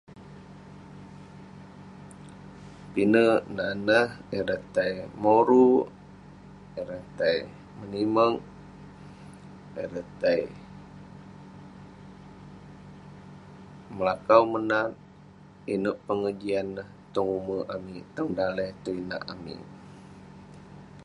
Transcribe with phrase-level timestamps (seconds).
[2.93, 5.85] Pinek nan neh..ireh tai moruk,
[6.79, 7.37] ireh tai
[7.77, 8.35] menimek,
[9.83, 10.41] ireh tai
[13.97, 14.89] melakau menat
[15.73, 19.61] inouk pengejian neh tong umerk amik ,tong daleh, tong inak amik.